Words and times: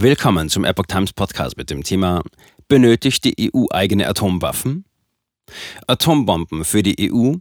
Willkommen 0.00 0.48
zum 0.48 0.64
Epoch 0.64 0.86
Times 0.86 1.12
Podcast 1.12 1.56
mit 1.56 1.70
dem 1.70 1.82
Thema 1.82 2.22
Benötigt 2.68 3.24
die 3.24 3.52
EU 3.52 3.64
eigene 3.72 4.06
Atomwaffen? 4.06 4.84
Atombomben 5.88 6.64
für 6.64 6.84
die 6.84 7.10
EU? 7.10 7.32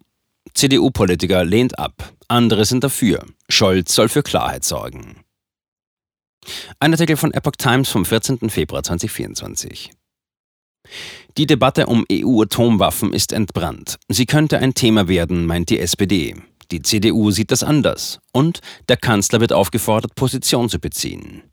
CDU-Politiker 0.56 1.46
lehnt 1.46 1.78
ab, 1.78 2.14
andere 2.28 2.66
sind 2.66 2.84
dafür. 2.84 3.24
Scholz 3.48 3.94
soll 3.94 4.10
für 4.10 4.24
Klarheit 4.24 4.64
sorgen. 4.64 5.24
Ein 6.80 6.94
Artikel 6.94 7.16
von 7.16 7.32
Epoch 7.32 7.58
Times 7.60 7.90
vom 7.90 8.06
14. 8.06 8.50
Februar 8.50 8.82
2024. 8.82 9.92
Die 11.38 11.46
Debatte 11.46 11.86
um 11.86 12.06
EU-Atomwaffen 12.12 13.14
ist 13.14 13.34
entbrannt. 13.34 14.00
Sie 14.08 14.26
könnte 14.26 14.58
ein 14.58 14.74
Thema 14.74 15.08
werden, 15.08 15.46
meint 15.46 15.70
die 15.70 15.78
SPD. 15.78 16.36
Die 16.72 16.82
CDU 16.82 17.30
sieht 17.30 17.52
das 17.52 17.62
anders. 17.62 18.20
Und 18.34 18.62
der 18.90 18.98
Kanzler 18.98 19.42
wird 19.42 19.54
aufgefordert, 19.54 20.16
Position 20.16 20.70
zu 20.70 20.80
beziehen. 20.80 21.44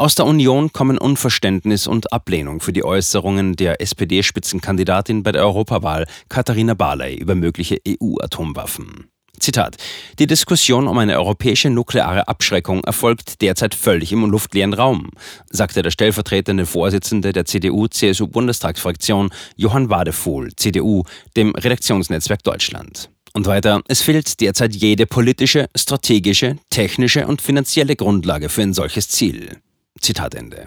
Aus 0.00 0.14
der 0.14 0.24
Union 0.24 0.72
kommen 0.72 0.96
Unverständnis 0.96 1.86
und 1.86 2.10
Ablehnung 2.12 2.60
für 2.60 2.72
die 2.72 2.84
Äußerungen 2.84 3.54
der 3.56 3.82
SPD-Spitzenkandidatin 3.82 5.22
bei 5.22 5.32
der 5.32 5.42
Europawahl 5.42 6.06
Katharina 6.30 6.72
Barley 6.72 7.16
über 7.16 7.34
mögliche 7.34 7.76
EU-Atomwaffen. 7.86 9.10
Zitat. 9.40 9.76
Die 10.18 10.26
Diskussion 10.26 10.86
um 10.86 10.96
eine 10.96 11.18
europäische 11.18 11.70
nukleare 11.70 12.28
Abschreckung 12.28 12.84
erfolgt 12.84 13.42
derzeit 13.42 13.74
völlig 13.74 14.12
im 14.12 14.24
luftleeren 14.24 14.74
Raum, 14.74 15.10
sagte 15.50 15.82
der 15.82 15.90
stellvertretende 15.90 16.66
Vorsitzende 16.66 17.32
der 17.32 17.44
CDU-CSU-Bundestagsfraktion 17.44 19.30
Johann 19.56 19.90
Wadefuhl, 19.90 20.50
CDU, 20.56 21.04
dem 21.36 21.54
Redaktionsnetzwerk 21.54 22.42
Deutschland. 22.42 23.10
Und 23.32 23.46
weiter, 23.46 23.82
es 23.88 24.02
fehlt 24.02 24.40
derzeit 24.40 24.74
jede 24.74 25.06
politische, 25.06 25.68
strategische, 25.76 26.56
technische 26.68 27.26
und 27.26 27.40
finanzielle 27.40 27.96
Grundlage 27.96 28.48
für 28.48 28.62
ein 28.62 28.74
solches 28.74 29.08
Ziel. 29.08 29.58
Zitat 30.00 30.34
Ende. 30.34 30.66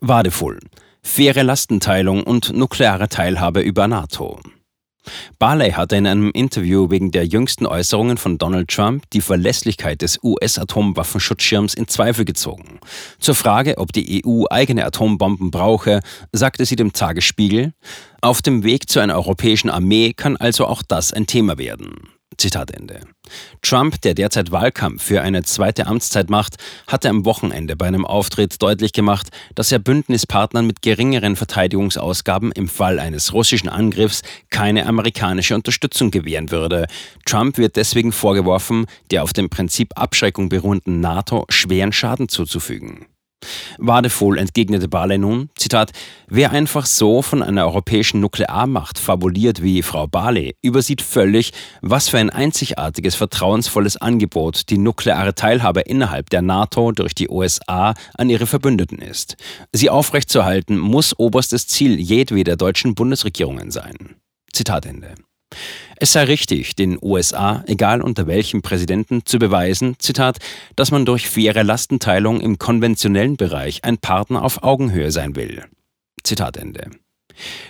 Wadefull. 0.00 0.58
Faire 1.02 1.42
Lastenteilung 1.42 2.22
und 2.22 2.52
nukleare 2.52 3.08
Teilhabe 3.08 3.60
über 3.60 3.88
NATO. 3.88 4.40
Barley 5.38 5.72
hatte 5.72 5.96
in 5.96 6.06
einem 6.06 6.30
Interview 6.30 6.90
wegen 6.90 7.10
der 7.10 7.26
jüngsten 7.26 7.66
Äußerungen 7.66 8.18
von 8.18 8.38
Donald 8.38 8.68
Trump 8.68 9.08
die 9.10 9.22
Verlässlichkeit 9.22 10.02
des 10.02 10.22
US-Atomwaffenschutzschirms 10.22 11.74
in 11.74 11.88
Zweifel 11.88 12.24
gezogen. 12.24 12.80
Zur 13.18 13.34
Frage, 13.34 13.78
ob 13.78 13.92
die 13.92 14.22
EU 14.24 14.44
eigene 14.50 14.84
Atombomben 14.84 15.50
brauche, 15.50 16.00
sagte 16.32 16.64
sie 16.66 16.76
dem 16.76 16.92
Tagesspiegel, 16.92 17.72
auf 18.22 18.42
dem 18.42 18.64
Weg 18.64 18.88
zu 18.88 19.00
einer 19.00 19.14
europäischen 19.14 19.70
Armee 19.70 20.12
kann 20.12 20.36
also 20.36 20.66
auch 20.66 20.82
das 20.82 21.12
ein 21.12 21.26
Thema 21.26 21.58
werden. 21.58 22.10
Zitat 22.36 22.70
Ende. 22.70 23.00
Trump, 23.60 24.00
der 24.00 24.14
derzeit 24.14 24.50
Wahlkampf 24.50 25.02
für 25.02 25.20
eine 25.20 25.42
zweite 25.42 25.86
Amtszeit 25.86 26.30
macht, 26.30 26.56
hatte 26.86 27.10
am 27.10 27.24
Wochenende 27.24 27.76
bei 27.76 27.86
einem 27.86 28.06
Auftritt 28.06 28.62
deutlich 28.62 28.92
gemacht, 28.92 29.28
dass 29.54 29.70
er 29.72 29.78
Bündnispartnern 29.78 30.66
mit 30.66 30.80
geringeren 30.80 31.36
Verteidigungsausgaben 31.36 32.50
im 32.52 32.68
Fall 32.68 32.98
eines 32.98 33.34
russischen 33.34 33.68
Angriffs 33.68 34.22
keine 34.48 34.86
amerikanische 34.86 35.54
Unterstützung 35.54 36.10
gewähren 36.10 36.50
würde. 36.50 36.86
Trump 37.26 37.58
wird 37.58 37.76
deswegen 37.76 38.12
vorgeworfen, 38.12 38.86
der 39.10 39.22
auf 39.22 39.32
dem 39.32 39.50
Prinzip 39.50 39.92
Abschreckung 39.96 40.48
beruhenden 40.48 41.00
NATO 41.00 41.44
schweren 41.50 41.92
Schaden 41.92 42.28
zuzufügen. 42.28 43.06
Wadefuhl 43.78 44.38
entgegnete 44.38 44.88
Barley 44.88 45.18
nun, 45.18 45.50
Zitat, 45.56 45.92
wer 46.28 46.50
einfach 46.50 46.86
so 46.86 47.22
von 47.22 47.42
einer 47.42 47.66
europäischen 47.66 48.20
Nuklearmacht 48.20 48.98
fabuliert 48.98 49.62
wie 49.62 49.82
Frau 49.82 50.06
Barley, 50.06 50.56
übersieht 50.62 51.02
völlig, 51.02 51.52
was 51.80 52.08
für 52.08 52.18
ein 52.18 52.30
einzigartiges, 52.30 53.14
vertrauensvolles 53.14 53.96
Angebot 53.96 54.70
die 54.70 54.78
nukleare 54.78 55.34
Teilhabe 55.34 55.80
innerhalb 55.80 56.30
der 56.30 56.42
NATO 56.42 56.92
durch 56.92 57.14
die 57.14 57.28
USA 57.28 57.94
an 58.16 58.30
ihre 58.30 58.46
Verbündeten 58.46 58.98
ist. 58.98 59.36
Sie 59.72 59.90
aufrechtzuerhalten 59.90 60.78
muss 60.78 61.18
oberstes 61.18 61.66
Ziel 61.66 61.98
jedweder 61.98 62.56
deutschen 62.56 62.94
Bundesregierungen 62.94 63.70
sein. 63.70 64.16
Zitat 64.52 64.86
Ende. 64.86 65.14
Es 65.96 66.12
sei 66.12 66.24
richtig, 66.24 66.76
den 66.76 66.98
USA, 67.00 67.62
egal 67.66 68.00
unter 68.00 68.26
welchem 68.26 68.62
Präsidenten, 68.62 69.26
zu 69.26 69.38
beweisen, 69.38 69.96
Zitat, 69.98 70.38
dass 70.76 70.90
man 70.90 71.04
durch 71.04 71.28
faire 71.28 71.62
Lastenteilung 71.64 72.40
im 72.40 72.58
konventionellen 72.58 73.36
Bereich 73.36 73.84
ein 73.84 73.98
Partner 73.98 74.42
auf 74.42 74.62
Augenhöhe 74.62 75.10
sein 75.10 75.36
will. 75.36 75.64
Zitat 76.22 76.56
Ende. 76.56 76.90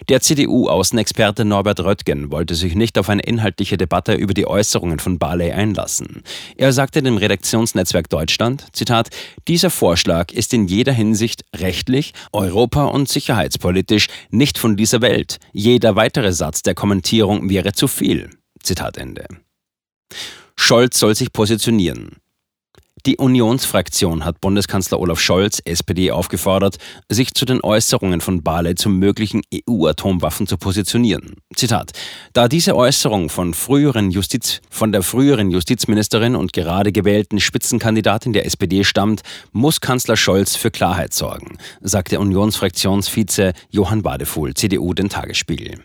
Der 0.08 0.20
CDU-Außenexperte 0.20 1.44
Norbert 1.44 1.81
Röttgen 1.81 2.31
wollte 2.31 2.54
sich 2.54 2.75
nicht 2.75 2.98
auf 2.98 3.08
eine 3.08 3.22
inhaltliche 3.22 3.76
Debatte 3.76 4.14
über 4.14 4.34
die 4.34 4.47
Äußerungen 4.47 4.98
von 4.98 5.19
Barley 5.19 5.53
einlassen. 5.53 6.22
Er 6.56 6.72
sagte 6.72 7.03
dem 7.03 7.16
Redaktionsnetzwerk 7.16 8.08
Deutschland, 8.08 8.66
Zitat, 8.72 9.10
dieser 9.48 9.70
Vorschlag 9.70 10.32
ist 10.32 10.53
in 10.53 10.66
jeder 10.66 10.92
Hinsicht 10.92 11.44
rechtlich, 11.54 12.12
europa- 12.32 12.86
und 12.86 13.08
sicherheitspolitisch 13.08 14.08
nicht 14.31 14.58
von 14.58 14.76
dieser 14.76 15.00
Welt. 15.00 15.38
Jeder 15.53 15.97
weitere 15.97 16.32
Satz 16.32 16.62
der 16.62 16.75
Kommentierung 16.75 17.48
wäre 17.48 17.72
zu 17.72 17.88
viel. 17.88 18.31
Zitat 18.62 18.97
Ende. 18.97 19.26
Scholz 20.56 20.98
soll 20.98 21.14
sich 21.14 21.32
positionieren. 21.32 22.16
Die 23.06 23.16
Unionsfraktion 23.16 24.25
hat 24.25 24.41
Bundeskanzler 24.41 25.00
Olaf 25.00 25.21
Scholz, 25.21 25.62
SPD, 25.65 26.11
aufgefordert, 26.11 26.77
sich 27.09 27.33
zu 27.33 27.47
den 27.47 27.62
Äußerungen 27.62 28.21
von 28.21 28.43
Barley 28.43 28.75
zu 28.75 28.91
möglichen 28.91 29.41
EU-Atomwaffen 29.55 30.47
zu 30.47 30.59
positionieren. 30.59 31.37
Zitat: 31.55 31.93
Da 32.34 32.47
diese 32.47 32.77
Äußerung 32.77 33.31
von, 33.31 33.55
früheren 33.55 34.11
Justiz, 34.11 34.61
von 34.69 34.93
der 34.93 35.03
früheren 35.03 35.50
Justizministerin 35.50 36.37
und 36.37 36.53
gerade 36.53 36.93
gewählten 36.93 37.41
Spitzenkandidatin 37.41 38.34
der 38.34 38.44
SPD 38.44 38.84
stammt, 38.84 39.22
muss 39.53 39.81
Kanzler 39.81 40.17
Scholz 40.17 40.56
für 40.56 40.71
Klarheit 40.71 41.15
sorgen, 41.15 41.56
sagte 41.81 42.21
Unionsfraktionsvize 42.21 43.55
Johann 43.71 44.03
Badefuhl, 44.03 44.53
CDU, 44.53 44.93
den 44.93 45.09
Tagesspiegel. 45.09 45.77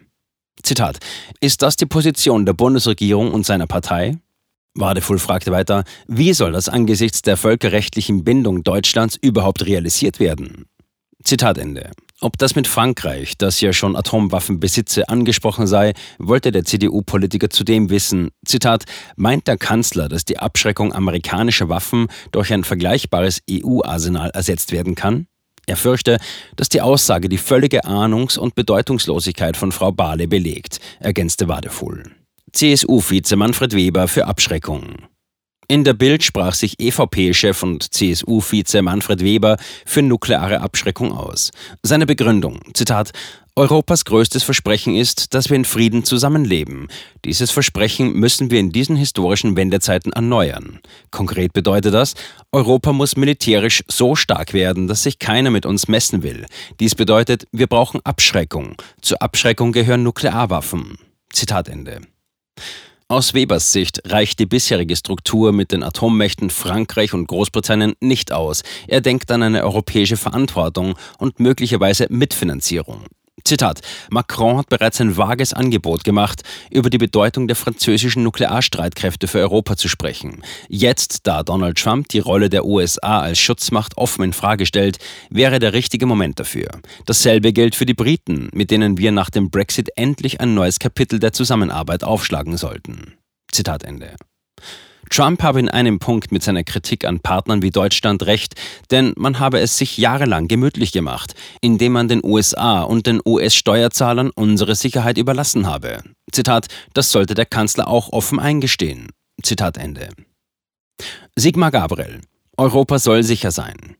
Zitat: 0.64 0.98
Ist 1.40 1.62
das 1.62 1.78
die 1.78 1.86
Position 1.86 2.46
der 2.46 2.54
Bundesregierung 2.54 3.32
und 3.32 3.46
seiner 3.46 3.68
Partei? 3.68 4.18
Wadefull 4.76 5.20
fragte 5.20 5.52
weiter, 5.52 5.86
wie 6.08 6.34
soll 6.34 6.52
das 6.52 6.68
angesichts 6.68 7.22
der 7.22 7.38
völkerrechtlichen 7.38 8.26
Bindung 8.26 8.64
Deutschlands 8.64 9.18
überhaupt 9.20 9.66
realisiert 9.66 10.20
werden? 10.20 10.66
Zitat 11.24 11.58
Ende. 11.58 11.92
Ob 12.22 12.38
das 12.38 12.56
mit 12.56 12.68
Frankreich, 12.68 13.38
das 13.38 13.60
ja 13.62 13.74
schon 13.74 13.96
Atomwaffen 13.96 14.60
besitze, 14.60 15.10
angesprochen 15.10 15.66
sei, 15.66 15.94
wollte 16.18 16.52
der 16.52 16.64
CDU-Politiker 16.64 17.50
zudem 17.50 17.90
wissen. 17.90 18.30
Zitat, 18.46 18.84
meint 19.16 19.48
der 19.48 19.58
Kanzler, 19.58 20.08
dass 20.08 20.24
die 20.24 20.40
Abschreckung 20.40 20.94
amerikanischer 20.94 21.68
Waffen 21.68 22.08
durch 22.32 22.54
ein 22.54 22.64
vergleichbares 22.64 23.42
EU-Arsenal 23.50 24.30
ersetzt 24.30 24.72
werden 24.72 24.96
kann? 24.96 25.28
Er 25.68 25.78
fürchte, 25.78 26.20
dass 26.56 26.70
die 26.70 26.82
Aussage 26.82 27.28
die 27.28 27.38
völlige 27.38 27.86
Ahnungs- 27.86 28.38
und 28.38 28.56
Bedeutungslosigkeit 28.56 29.58
von 29.58 29.72
Frau 29.72 29.92
Bahle 29.92 30.28
belegt, 30.28 30.80
ergänzte 31.00 31.48
Wadefull. 31.48 32.04
CSU-Vize 32.56 33.36
Manfred 33.36 33.76
Weber 33.76 34.08
für 34.08 34.28
Abschreckung. 34.28 34.96
In 35.68 35.84
der 35.84 35.92
Bild 35.92 36.24
sprach 36.24 36.54
sich 36.54 36.80
EVP-Chef 36.80 37.62
und 37.64 37.94
CSU-Vize 37.94 38.82
Manfred 38.82 39.22
Weber 39.22 39.58
für 39.86 40.02
nukleare 40.02 40.62
Abschreckung 40.62 41.12
aus. 41.12 41.52
Seine 41.84 42.06
Begründung, 42.06 42.62
Zitat, 42.74 43.12
Europas 43.58 44.06
größtes 44.06 44.44
Versprechen 44.44 44.96
ist, 44.96 45.34
dass 45.34 45.50
wir 45.50 45.58
in 45.58 45.66
Frieden 45.66 46.06
zusammenleben. 46.06 46.88
Dieses 47.26 47.52
Versprechen 47.52 48.14
müssen 48.14 48.52
wir 48.52 48.62
in 48.62 48.72
diesen 48.72 48.96
historischen 48.96 49.58
Wendezeiten 49.58 50.14
erneuern. 50.14 50.80
Konkret 51.12 51.52
bedeutet 51.52 51.94
das, 51.94 52.14
Europa 52.54 52.94
muss 52.94 53.18
militärisch 53.18 53.84
so 53.90 54.16
stark 54.16 54.54
werden, 54.54 54.88
dass 54.88 55.04
sich 55.04 55.20
keiner 55.20 55.52
mit 55.52 55.66
uns 55.66 55.90
messen 55.90 56.24
will. 56.24 56.46
Dies 56.80 56.96
bedeutet, 56.96 57.48
wir 57.52 57.68
brauchen 57.68 58.00
Abschreckung. 58.06 58.78
Zur 59.02 59.22
Abschreckung 59.22 59.74
gehören 59.74 60.04
Nuklearwaffen. 60.04 60.98
Zitat 61.34 61.68
Ende. 61.68 62.00
Aus 63.08 63.36
Webers 63.36 63.72
Sicht 63.72 64.02
reicht 64.12 64.40
die 64.40 64.48
bisherige 64.48 64.96
Struktur 64.96 65.52
mit 65.52 65.72
den 65.72 65.84
Atommächten 65.84 66.50
Frankreich 66.50 67.14
und 67.14 67.28
Großbritannien 67.28 67.94
nicht 68.00 68.32
aus. 68.32 68.64
Er 68.88 69.00
denkt 69.00 69.30
an 69.30 69.44
eine 69.44 69.64
europäische 69.64 70.18
Verantwortung 70.18 70.96
und 71.20 71.40
möglicherweise 71.40 72.08
Mitfinanzierung. 72.10 73.04
Zitat: 73.46 73.82
Macron 74.10 74.58
hat 74.58 74.70
bereits 74.70 75.00
ein 75.00 75.18
vages 75.18 75.54
Angebot 75.54 76.04
gemacht, 76.04 76.42
über 76.72 76.90
die 76.90 76.98
Bedeutung 76.98 77.48
der 77.48 77.56
französischen 77.56 78.24
Nuklearstreitkräfte 78.24 79.28
für 79.28 79.38
Europa 79.38 79.78
zu 79.78 79.88
sprechen. 79.88 80.42
Jetzt, 80.68 81.28
da 81.28 81.44
Donald 81.44 81.78
Trump 81.78 82.10
die 82.10 82.20
Rolle 82.20 82.50
der 82.50 82.66
USA 82.66 83.20
als 83.20 83.38
Schutzmacht 83.38 83.98
offen 83.98 84.24
in 84.24 84.34
Frage 84.34 84.66
stellt, 84.66 84.98
wäre 85.30 85.60
der 85.60 85.74
richtige 85.74 86.08
Moment 86.08 86.40
dafür. 86.40 86.70
Dasselbe 87.06 87.54
gilt 87.54 87.76
für 87.76 87.86
die 87.86 87.94
Briten, 87.94 88.50
mit 88.52 88.72
denen 88.72 88.98
wir 88.98 89.12
nach 89.12 89.30
dem 89.30 89.52
Brexit 89.52 89.90
endlich 89.96 90.42
ein 90.42 90.56
neues 90.56 90.80
Kapitel 90.80 91.20
der 91.20 91.32
Zusammenarbeit 91.32 92.04
aufschlagen 92.04 92.58
sollten. 92.58 93.14
Zitat 93.52 93.84
Ende. 93.84 94.16
Trump 95.10 95.44
habe 95.44 95.60
in 95.60 95.70
einem 95.70 96.00
Punkt 96.00 96.32
mit 96.32 96.44
seiner 96.44 96.64
Kritik 96.64 97.06
an 97.06 97.20
Partnern 97.20 97.62
wie 97.62 97.72
Deutschland 97.72 98.26
recht, 98.26 98.56
denn 98.92 99.14
man 99.18 99.40
habe 99.40 99.60
es 99.60 99.78
sich 99.78 99.98
jahrelang 99.98 100.48
gemütlich 100.48 100.92
gemacht, 100.92 101.36
indem 101.62 101.94
man 101.94 102.08
den 102.08 102.24
USA 102.24 102.82
und 102.82 103.08
den 103.08 103.22
US-Steuerzahlern 103.26 104.32
unsere 104.36 104.76
Sicherheit 104.76 105.18
überlassen 105.18 105.68
habe. 105.68 106.04
Zitat, 106.32 106.68
das 106.94 107.12
sollte 107.12 107.34
der 107.34 107.46
Kanzler 107.46 107.88
auch 107.88 108.12
offen 108.12 108.40
eingestehen. 108.40 109.10
Zitat 109.44 109.78
Ende. 109.78 110.10
Sigmar 111.36 111.72
Gabriel. 111.72 112.22
Europa 112.58 113.00
soll 113.00 113.24
sicher 113.24 113.52
sein. 113.52 113.98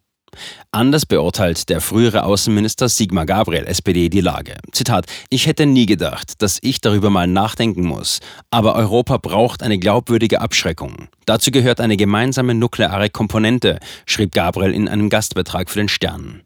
Anders 0.72 1.06
beurteilt 1.06 1.70
der 1.70 1.82
frühere 1.82 2.24
Außenminister 2.24 2.90
Sigmar 2.90 3.26
Gabriel, 3.26 3.66
SPD, 3.66 4.10
die 4.10 4.22
Lage. 4.22 4.56
Zitat: 4.72 5.06
Ich 5.30 5.48
hätte 5.48 5.66
nie 5.66 5.86
gedacht, 5.86 6.42
dass 6.42 6.60
ich 6.62 6.82
darüber 6.82 7.10
mal 7.10 7.28
nachdenken 7.28 7.86
muss. 7.86 8.20
Aber 8.52 8.76
Europa 8.76 9.18
braucht 9.18 9.64
eine 9.64 9.80
glaubwürdige 9.80 10.42
Abschreckung. 10.42 11.08
Dazu 11.26 11.52
gehört 11.52 11.80
eine 11.80 11.98
gemeinsame 11.98 12.54
nukleare 12.54 13.10
Komponente, 13.10 13.80
schrieb 14.06 14.34
Gabriel 14.34 14.74
in 14.74 14.88
einem 14.88 15.10
Gastbeitrag 15.10 15.70
für 15.70 15.80
den 15.80 15.90
Stern. 15.90 16.42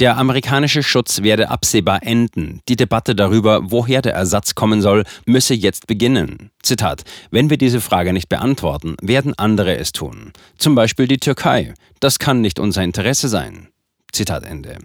Der 0.00 0.16
amerikanische 0.16 0.82
Schutz 0.82 1.22
werde 1.22 1.50
absehbar 1.50 2.02
enden. 2.02 2.60
Die 2.68 2.76
Debatte 2.76 3.14
darüber, 3.14 3.70
woher 3.70 4.02
der 4.02 4.14
Ersatz 4.14 4.54
kommen 4.54 4.82
soll, 4.82 5.04
müsse 5.26 5.54
jetzt 5.54 5.86
beginnen. 5.86 6.50
Zitat: 6.62 7.04
Wenn 7.30 7.50
wir 7.50 7.58
diese 7.58 7.80
Frage 7.80 8.12
nicht 8.12 8.28
beantworten, 8.28 8.96
werden 9.00 9.34
andere 9.36 9.76
es 9.76 9.92
tun. 9.92 10.32
Zum 10.58 10.74
Beispiel 10.74 11.08
die 11.08 11.18
Türkei. 11.18 11.74
Das 12.00 12.18
kann 12.18 12.40
nicht 12.40 12.58
unser 12.58 12.82
Interesse 12.82 13.28
sein. 13.28 13.68
Zitat 14.12 14.44
Ende. 14.44 14.78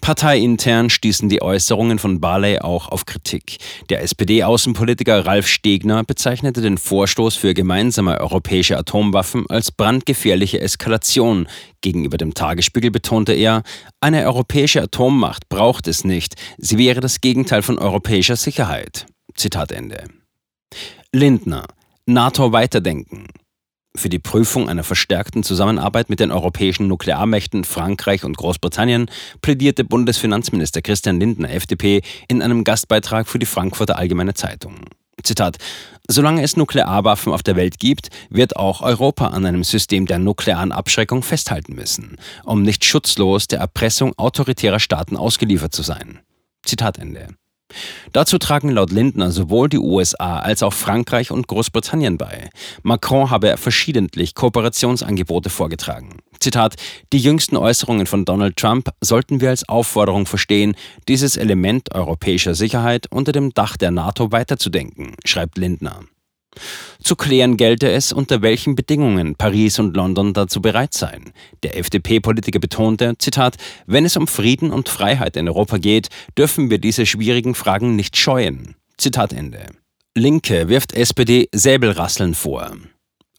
Parteiintern 0.00 0.88
stießen 0.90 1.28
die 1.28 1.42
Äußerungen 1.42 1.98
von 1.98 2.20
Barley 2.20 2.60
auch 2.60 2.88
auf 2.88 3.06
Kritik. 3.06 3.56
Der 3.90 4.02
SPD-Außenpolitiker 4.02 5.26
Ralf 5.26 5.48
Stegner 5.48 6.04
bezeichnete 6.04 6.60
den 6.60 6.78
Vorstoß 6.78 7.34
für 7.34 7.54
gemeinsame 7.54 8.20
europäische 8.20 8.78
Atomwaffen 8.78 9.46
als 9.48 9.72
brandgefährliche 9.72 10.60
Eskalation. 10.60 11.48
Gegenüber 11.80 12.18
dem 12.18 12.34
Tagesspiegel 12.34 12.90
betonte 12.90 13.32
er, 13.32 13.62
eine 14.00 14.26
europäische 14.26 14.82
Atommacht 14.82 15.48
braucht 15.48 15.88
es 15.88 16.04
nicht, 16.04 16.34
sie 16.58 16.78
wäre 16.78 17.00
das 17.00 17.20
Gegenteil 17.20 17.62
von 17.62 17.78
europäischer 17.78 18.36
Sicherheit. 18.36 19.06
Zitat 19.34 19.72
Ende. 19.72 20.04
Lindner 21.12 21.66
NATO 22.06 22.52
weiterdenken. 22.52 23.26
Für 23.96 24.08
die 24.08 24.18
Prüfung 24.18 24.68
einer 24.68 24.84
verstärkten 24.84 25.42
Zusammenarbeit 25.42 26.10
mit 26.10 26.20
den 26.20 26.30
europäischen 26.30 26.86
Nuklearmächten 26.86 27.64
Frankreich 27.64 28.24
und 28.24 28.36
Großbritannien 28.36 29.10
plädierte 29.40 29.84
Bundesfinanzminister 29.84 30.82
Christian 30.82 31.18
Lindner, 31.18 31.50
FDP, 31.50 32.02
in 32.28 32.42
einem 32.42 32.62
Gastbeitrag 32.64 33.26
für 33.26 33.38
die 33.38 33.46
Frankfurter 33.46 33.96
Allgemeine 33.96 34.34
Zeitung. 34.34 34.80
Zitat: 35.22 35.56
Solange 36.08 36.42
es 36.42 36.56
Nuklearwaffen 36.56 37.32
auf 37.32 37.42
der 37.42 37.56
Welt 37.56 37.78
gibt, 37.78 38.10
wird 38.28 38.56
auch 38.56 38.82
Europa 38.82 39.28
an 39.28 39.46
einem 39.46 39.64
System 39.64 40.06
der 40.06 40.18
nuklearen 40.18 40.72
Abschreckung 40.72 41.22
festhalten 41.22 41.74
müssen, 41.74 42.16
um 42.44 42.62
nicht 42.62 42.84
schutzlos 42.84 43.48
der 43.48 43.60
Erpressung 43.60 44.12
autoritärer 44.18 44.78
Staaten 44.78 45.16
ausgeliefert 45.16 45.74
zu 45.74 45.82
sein. 45.82 46.20
Zitat 46.64 46.98
Ende. 46.98 47.28
Dazu 48.12 48.38
tragen 48.38 48.70
laut 48.70 48.92
Lindner 48.92 49.30
sowohl 49.30 49.68
die 49.68 49.78
USA 49.78 50.38
als 50.38 50.62
auch 50.62 50.72
Frankreich 50.72 51.30
und 51.30 51.48
Großbritannien 51.48 52.16
bei. 52.16 52.48
Macron 52.82 53.30
habe 53.30 53.56
verschiedentlich 53.56 54.34
Kooperationsangebote 54.34 55.50
vorgetragen. 55.50 56.16
Zitat, 56.40 56.76
die 57.12 57.18
jüngsten 57.18 57.56
Äußerungen 57.56 58.06
von 58.06 58.24
Donald 58.24 58.56
Trump 58.56 58.90
sollten 59.00 59.40
wir 59.40 59.50
als 59.50 59.68
Aufforderung 59.68 60.26
verstehen, 60.26 60.76
dieses 61.08 61.36
Element 61.36 61.94
europäischer 61.94 62.54
Sicherheit 62.54 63.06
unter 63.10 63.32
dem 63.32 63.52
Dach 63.52 63.76
der 63.76 63.90
NATO 63.90 64.32
weiterzudenken, 64.32 65.14
schreibt 65.24 65.58
Lindner. 65.58 66.00
Zu 67.02 67.16
klären 67.16 67.56
gelte 67.56 67.90
es, 67.90 68.12
unter 68.12 68.42
welchen 68.42 68.74
Bedingungen 68.74 69.36
Paris 69.36 69.78
und 69.78 69.96
London 69.96 70.32
dazu 70.32 70.60
bereit 70.60 70.94
seien. 70.94 71.32
Der 71.62 71.76
FDP-Politiker 71.78 72.58
betonte, 72.58 73.14
Zitat, 73.18 73.56
wenn 73.86 74.04
es 74.04 74.16
um 74.16 74.26
Frieden 74.26 74.70
und 74.70 74.88
Freiheit 74.88 75.36
in 75.36 75.48
Europa 75.48 75.78
geht, 75.78 76.08
dürfen 76.36 76.70
wir 76.70 76.78
diese 76.78 77.06
schwierigen 77.06 77.54
Fragen 77.54 77.96
nicht 77.96 78.16
scheuen. 78.16 78.74
Zitat 78.98 79.32
Ende. 79.32 79.66
Linke 80.14 80.68
wirft 80.68 80.94
SPD 80.94 81.48
Säbelrasseln 81.52 82.34
vor. 82.34 82.72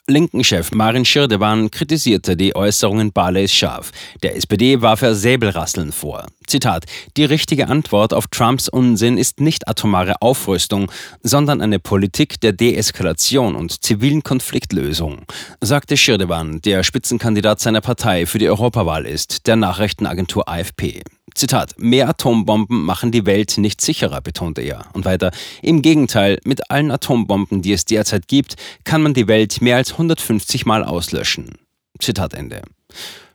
Linken-Chef 0.10 0.72
Marin 0.72 1.04
Schirdewan 1.04 1.70
kritisierte 1.70 2.38
die 2.38 2.56
Äußerungen 2.56 3.12
Barleys 3.12 3.54
scharf. 3.54 3.92
Der 4.24 4.38
SPD 4.38 4.82
warf 4.82 5.02
er 5.02 5.16
Säbelrasseln 5.16 5.92
vor. 5.92 6.26
Zitat: 6.46 6.86
Die 7.18 7.26
richtige 7.26 7.68
Antwort 7.68 8.14
auf 8.14 8.28
Trumps 8.28 8.70
Unsinn 8.70 9.18
ist 9.18 9.42
nicht 9.42 9.68
atomare 9.68 10.22
Aufrüstung, 10.22 10.90
sondern 11.24 11.62
eine 11.62 11.80
Politik 11.80 12.40
der 12.40 12.54
Deeskalation 12.54 13.54
und 13.56 13.84
zivilen 13.84 14.24
Konfliktlösung, 14.24 15.24
sagte 15.60 15.98
Schirdewan, 15.98 16.62
der 16.62 16.84
Spitzenkandidat 16.84 17.60
seiner 17.60 17.82
Partei 17.82 18.26
für 18.26 18.40
die 18.40 18.48
Europawahl 18.48 19.06
ist, 19.06 19.46
der 19.46 19.58
Nachrichtenagentur 19.58 20.48
AFP. 20.48 21.04
Zitat, 21.38 21.76
mehr 21.78 22.10
Atombomben 22.10 22.84
machen 22.84 23.12
die 23.12 23.26
Welt 23.26 23.58
nicht 23.58 23.80
sicherer, 23.80 24.22
betonte 24.22 24.62
er. 24.62 24.86
Und 24.94 25.06
weiter, 25.06 25.32
im 25.62 25.82
Gegenteil, 25.82 26.40
mit 26.44 26.72
allen 26.72 26.90
Atombomben, 26.90 27.62
die 27.62 27.74
es 27.74 27.86
derzeit 27.86 28.28
gibt, 28.28 28.56
kann 28.84 29.04
man 29.04 29.14
die 29.14 29.28
Welt 29.28 29.62
mehr 29.62 29.78
als 29.78 29.92
150 29.92 30.66
Mal 30.66 30.84
auslöschen. 30.84 31.60
Zitat 32.00 32.34
Ende. 32.34 32.64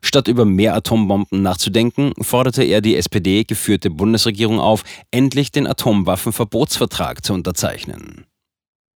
Statt 0.02 0.26
über 0.26 0.44
mehr 0.44 0.75
Atombomben 0.75 1.43
nachzudenken, 1.43 2.12
forderte 2.20 2.64
er 2.64 2.81
die 2.81 2.96
SPD-geführte 2.96 3.88
Bundesregierung 3.88 4.58
auf, 4.58 4.82
endlich 5.12 5.52
den 5.52 5.69
Atomwaffenverbotsvertrag 5.69 7.25
zu 7.25 7.34
unterzeichnen. 7.34 8.25